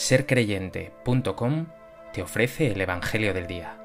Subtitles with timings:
[0.00, 1.66] sercreyente.com
[2.14, 3.76] te ofrece el Evangelio del Día.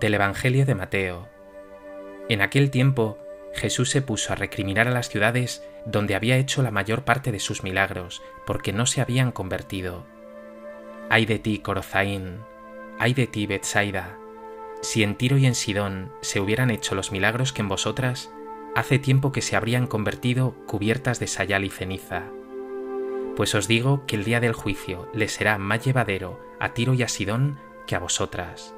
[0.00, 1.28] Del Evangelio de Mateo.
[2.30, 3.18] En aquel tiempo,
[3.52, 7.40] Jesús se puso a recriminar a las ciudades donde había hecho la mayor parte de
[7.40, 10.17] sus milagros, porque no se habían convertido.
[11.10, 12.38] Ay de ti, Corozaín,
[12.98, 14.18] ay de ti, Betsaida.
[14.82, 18.30] Si en Tiro y en Sidón se hubieran hecho los milagros que en vosotras,
[18.74, 22.24] hace tiempo que se habrían convertido cubiertas de sayal y ceniza.
[23.36, 27.02] Pues os digo que el día del juicio le será más llevadero a Tiro y
[27.02, 28.74] a Sidón que a vosotras.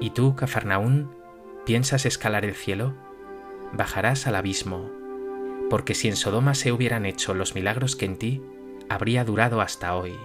[0.00, 1.10] ¿Y tú, Cafarnaún,
[1.64, 2.94] piensas escalar el cielo?
[3.72, 4.90] bajarás al abismo,
[5.70, 8.42] porque si en Sodoma se hubieran hecho los milagros que en ti,
[8.88, 10.16] habría durado hasta hoy.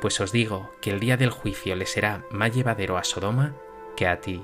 [0.00, 3.54] Pues os digo que el día del juicio le será más llevadero a Sodoma
[3.96, 4.42] que a ti.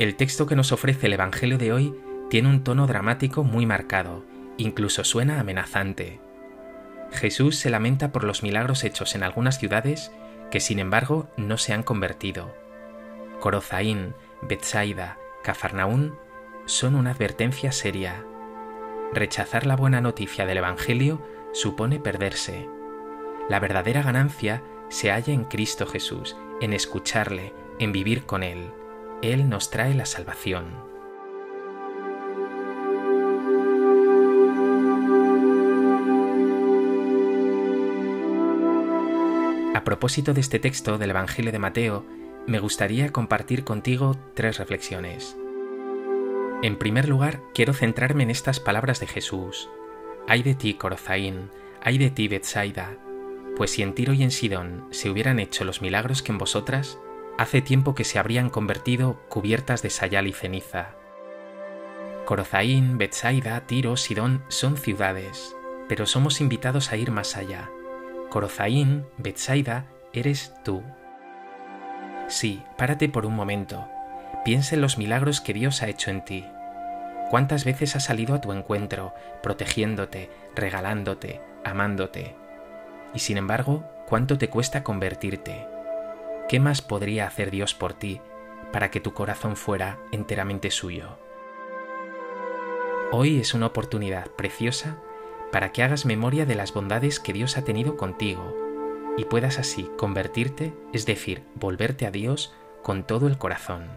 [0.00, 1.94] El texto que nos ofrece el Evangelio de hoy
[2.28, 4.24] tiene un tono dramático muy marcado,
[4.56, 6.20] incluso suena amenazante.
[7.12, 10.12] Jesús se lamenta por los milagros hechos en algunas ciudades
[10.50, 12.54] que sin embargo no se han convertido.
[13.40, 16.16] Corozaín, Betsaida, Cafarnaún
[16.66, 18.24] son una advertencia seria.
[19.12, 21.20] Rechazar la buena noticia del Evangelio
[21.52, 22.68] supone perderse.
[23.48, 28.70] La verdadera ganancia se halla en Cristo Jesús, en escucharle, en vivir con Él.
[29.22, 30.93] Él nos trae la salvación.
[39.84, 42.06] A propósito de este texto del Evangelio de Mateo,
[42.46, 45.36] me gustaría compartir contigo tres reflexiones.
[46.62, 49.68] En primer lugar, quiero centrarme en estas palabras de Jesús.
[50.26, 51.50] Ay de ti, Corozaín,
[51.82, 52.96] ay de ti, Betsaida,
[53.58, 56.98] pues si en Tiro y en Sidón se hubieran hecho los milagros que en vosotras,
[57.36, 60.94] hace tiempo que se habrían convertido cubiertas de sayal y ceniza.
[62.24, 65.54] Corozaín, Betsaida, Tiro, Sidón son ciudades,
[65.90, 67.70] pero somos invitados a ir más allá.
[68.34, 70.82] Corozaín, Betsaida, eres tú.
[72.26, 73.88] Sí, párate por un momento.
[74.44, 76.44] Piensa en los milagros que Dios ha hecho en ti.
[77.30, 82.34] ¿Cuántas veces ha salido a tu encuentro, protegiéndote, regalándote, amándote?
[83.14, 85.68] Y sin embargo, ¿cuánto te cuesta convertirte?
[86.48, 88.20] ¿qué más podría hacer Dios por ti
[88.72, 91.18] para que tu corazón fuera enteramente suyo?
[93.12, 94.98] Hoy es una oportunidad preciosa
[95.52, 98.54] para que hagas memoria de las bondades que Dios ha tenido contigo
[99.16, 103.88] y puedas así convertirte, es decir, volverte a Dios con todo el corazón.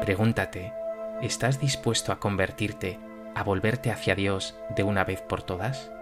[0.00, 0.72] Pregúntate,
[1.20, 2.98] ¿estás dispuesto a convertirte,
[3.34, 5.92] a volverte hacia Dios de una vez por todas?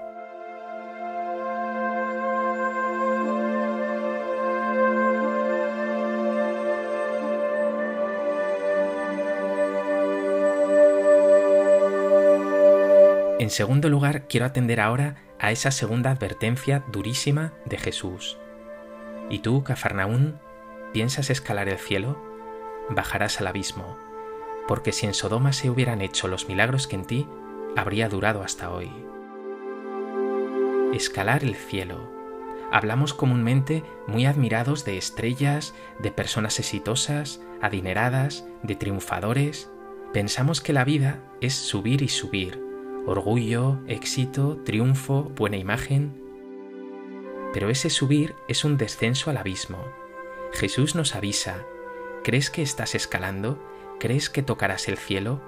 [13.39, 18.37] En segundo lugar, quiero atender ahora a esa segunda advertencia durísima de Jesús.
[19.31, 20.41] ¿Y tú, Cafarnaún,
[20.93, 22.21] piensas escalar el cielo?
[22.91, 23.97] Bajarás al abismo,
[24.67, 27.29] porque si en Sodoma se hubieran hecho los milagros que en ti,
[27.77, 28.91] habría durado hasta hoy.
[30.93, 32.11] Escalar el cielo.
[32.73, 39.71] Hablamos comúnmente muy admirados de estrellas, de personas exitosas, adineradas, de triunfadores.
[40.13, 42.68] Pensamos que la vida es subir y subir,
[43.09, 46.13] orgullo, éxito, triunfo, buena imagen.
[47.55, 49.79] Pero ese subir es un descenso al abismo.
[50.53, 51.65] Jesús nos avisa,
[52.23, 53.59] ¿crees que estás escalando?
[53.99, 55.41] ¿Crees que tocarás el cielo?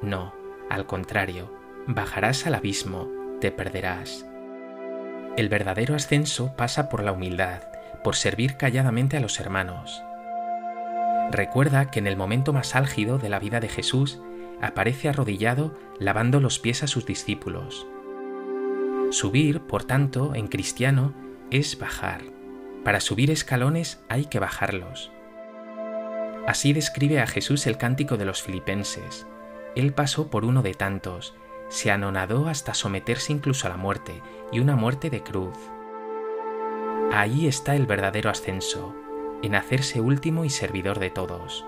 [0.00, 0.34] No,
[0.70, 1.52] al contrario,
[1.86, 3.10] bajarás al abismo,
[3.40, 4.26] te perderás.
[5.36, 7.62] El verdadero ascenso pasa por la humildad,
[8.02, 10.02] por servir calladamente a los hermanos.
[11.30, 14.20] Recuerda que en el momento más álgido de la vida de Jesús,
[14.60, 17.86] aparece arrodillado lavando los pies a sus discípulos.
[19.10, 21.14] Subir, por tanto, en cristiano,
[21.50, 22.22] es bajar.
[22.84, 25.12] Para subir escalones hay que bajarlos.
[26.46, 29.26] Así describe a Jesús el cántico de los filipenses.
[29.76, 31.34] Él pasó por uno de tantos,
[31.68, 35.56] se anonadó hasta someterse incluso a la muerte, y una muerte de cruz.
[37.12, 38.94] Ahí está el verdadero ascenso,
[39.42, 41.64] en hacerse último y servidor de todos.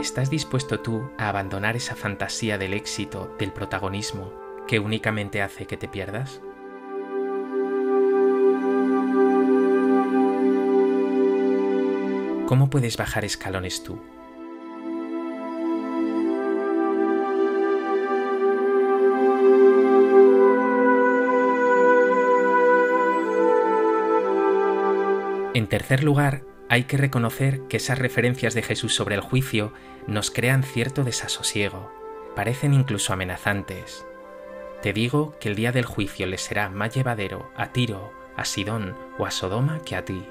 [0.00, 4.30] ¿Estás dispuesto tú a abandonar esa fantasía del éxito, del protagonismo,
[4.68, 6.42] que únicamente hace que te pierdas?
[12.46, 13.98] ¿Cómo puedes bajar escalones tú?
[25.54, 29.72] En tercer lugar, hay que reconocer que esas referencias de Jesús sobre el juicio
[30.06, 31.92] nos crean cierto desasosiego,
[32.34, 34.04] parecen incluso amenazantes.
[34.82, 38.96] Te digo que el día del juicio le será más llevadero a Tiro, a Sidón
[39.18, 40.26] o a Sodoma que a ti.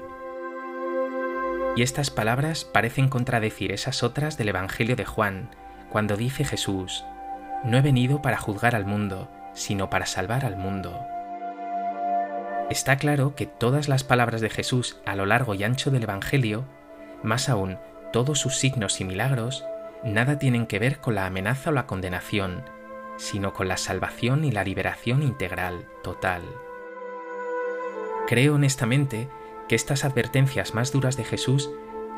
[1.74, 5.50] Y estas palabras parecen contradecir esas otras del Evangelio de Juan,
[5.90, 7.04] cuando dice Jesús,
[7.64, 10.98] No he venido para juzgar al mundo, sino para salvar al mundo.
[12.70, 16.64] Está claro que todas las palabras de Jesús a lo largo y ancho del Evangelio,
[17.22, 17.78] más aún
[18.12, 19.64] todos sus signos y milagros,
[20.02, 22.64] nada tienen que ver con la amenaza o la condenación,
[23.18, 26.42] sino con la salvación y la liberación integral, total.
[28.26, 29.28] Creo honestamente
[29.68, 31.70] que estas advertencias más duras de Jesús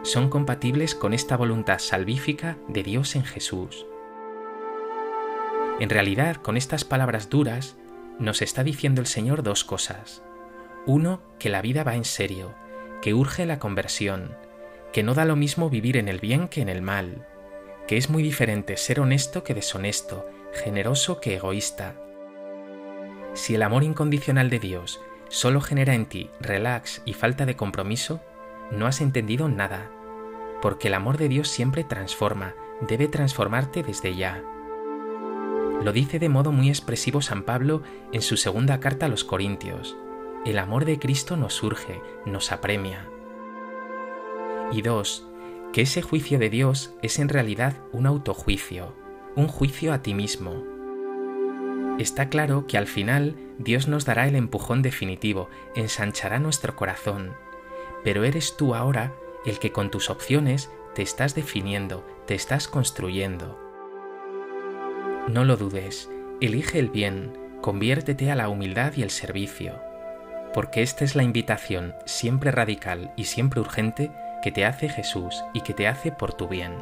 [0.02, 3.86] son compatibles con esta voluntad salvífica de Dios en Jesús.
[5.78, 7.76] En realidad, con estas palabras duras,
[8.18, 10.22] nos está diciendo el Señor dos cosas.
[10.86, 12.54] Uno, que la vida va en serio,
[13.02, 14.36] que urge la conversión,
[14.92, 17.26] que no da lo mismo vivir en el bien que en el mal,
[17.86, 21.94] que es muy diferente ser honesto que deshonesto, generoso que egoísta.
[23.34, 28.20] Si el amor incondicional de Dios solo genera en ti relax y falta de compromiso,
[28.70, 29.90] no has entendido nada,
[30.62, 34.42] porque el amor de Dios siempre transforma, debe transformarte desde ya.
[35.82, 37.82] Lo dice de modo muy expresivo San Pablo
[38.12, 39.96] en su segunda carta a los Corintios
[40.44, 43.08] el amor de Cristo nos surge, nos apremia.
[44.72, 45.26] Y dos,
[45.72, 48.94] que ese juicio de Dios es en realidad un autojuicio,
[49.34, 50.64] un juicio a ti mismo.
[51.98, 57.34] Está claro que al final Dios nos dará el empujón definitivo, ensanchará nuestro corazón,
[58.04, 59.14] pero eres tú ahora
[59.44, 63.58] el que con tus opciones te estás definiendo, te estás construyendo.
[65.28, 66.08] No lo dudes,
[66.40, 69.88] elige el bien, conviértete a la humildad y el servicio
[70.58, 74.10] porque esta es la invitación siempre radical y siempre urgente
[74.42, 76.72] que te hace Jesús y que te hace por tu bien,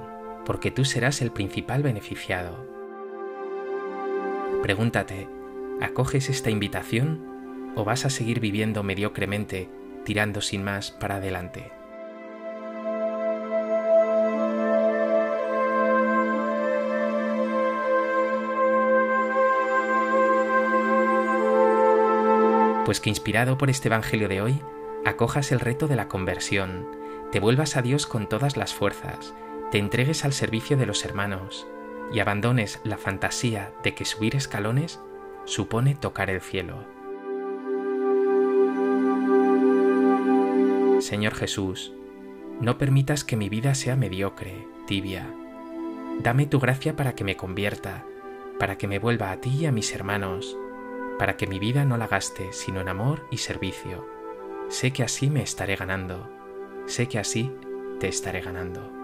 [0.47, 2.67] porque tú serás el principal beneficiado.
[4.63, 5.29] Pregúntate,
[5.83, 9.69] ¿acoges esta invitación o vas a seguir viviendo mediocremente,
[10.07, 11.71] tirando sin más para adelante?
[22.87, 24.63] Pues que inspirado por este Evangelio de hoy,
[25.05, 26.87] acojas el reto de la conversión,
[27.33, 29.35] te vuelvas a Dios con todas las fuerzas,
[29.73, 31.67] te entregues al servicio de los hermanos
[32.13, 35.01] y abandones la fantasía de que subir escalones
[35.47, 36.85] supone tocar el cielo.
[41.01, 41.93] Señor Jesús,
[42.61, 45.27] no permitas que mi vida sea mediocre, tibia.
[46.21, 48.05] Dame tu gracia para que me convierta,
[48.61, 50.57] para que me vuelva a ti y a mis hermanos,
[51.19, 54.07] para que mi vida no la gaste sino en amor y servicio.
[54.69, 56.29] Sé que así me estaré ganando,
[56.87, 57.53] sé que así
[58.01, 58.96] te estaré ganando.